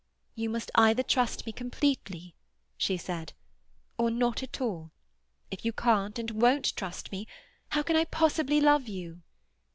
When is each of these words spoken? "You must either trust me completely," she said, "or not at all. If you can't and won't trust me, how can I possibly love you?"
"You 0.33 0.49
must 0.49 0.71
either 0.73 1.03
trust 1.03 1.45
me 1.45 1.51
completely," 1.51 2.33
she 2.75 2.97
said, 2.97 3.33
"or 3.99 4.09
not 4.09 4.41
at 4.41 4.59
all. 4.59 4.89
If 5.51 5.63
you 5.63 5.71
can't 5.73 6.17
and 6.17 6.31
won't 6.41 6.75
trust 6.75 7.11
me, 7.11 7.27
how 7.69 7.83
can 7.83 7.95
I 7.95 8.05
possibly 8.05 8.59
love 8.59 8.87
you?" 8.87 9.21